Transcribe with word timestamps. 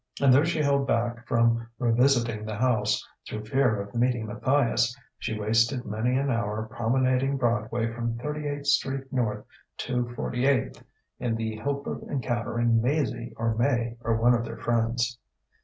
And 0.19 0.33
though 0.33 0.43
she 0.43 0.63
held 0.63 0.87
back 0.87 1.27
from 1.27 1.67
revisiting 1.77 2.43
the 2.43 2.55
house 2.55 3.07
through 3.29 3.45
fear 3.45 3.79
of 3.79 3.93
meeting 3.93 4.25
Matthias, 4.25 4.97
she 5.19 5.39
wasted 5.39 5.85
many 5.85 6.17
an 6.17 6.31
hour 6.31 6.67
promenading 6.71 7.37
Broadway 7.37 7.85
from 7.93 8.17
Thirty 8.17 8.47
eighth 8.47 8.65
Street 8.65 9.13
north 9.13 9.45
to 9.77 10.11
Forty 10.15 10.47
eighth, 10.47 10.83
in 11.19 11.35
the 11.35 11.57
hope 11.57 11.85
of 11.85 12.01
encountering 12.09 12.81
Maizie 12.81 13.31
or 13.35 13.53
May 13.53 13.95
or 14.01 14.15
one 14.19 14.33
of 14.33 14.43
their 14.43 14.57
friends. 14.57 15.19